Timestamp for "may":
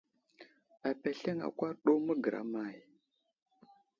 2.53-2.75